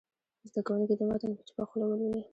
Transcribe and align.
زده 0.49 0.61
کوونکي 0.67 0.93
دې 0.99 1.05
متن 1.09 1.31
په 1.37 1.41
چوپه 1.47 1.63
خوله 1.69 1.85
ولولي. 1.87 2.21